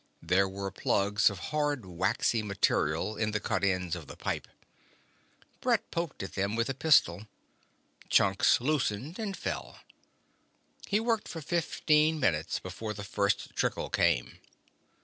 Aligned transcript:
There 0.23 0.49
were 0.49 0.71
plugs 0.71 1.29
of 1.29 1.37
hard 1.53 1.85
waxy 1.85 2.41
material 2.41 3.15
in 3.15 3.33
the 3.33 3.39
cut 3.39 3.63
ends 3.63 3.95
of 3.95 4.07
the 4.07 4.17
pipes. 4.17 4.49
Brett 5.61 5.91
poked 5.91 6.23
at 6.23 6.33
them 6.33 6.55
with 6.55 6.65
the 6.65 6.73
pistol. 6.73 7.27
Chunks 8.09 8.59
loosened 8.59 9.19
and 9.19 9.37
fell. 9.37 9.77
He 10.87 10.99
worked 10.99 11.27
for 11.27 11.39
fifteen 11.43 12.19
minutes 12.19 12.57
before 12.57 12.95
the 12.95 13.03
first 13.03 13.55
trickle 13.55 13.91
came. 13.91 14.39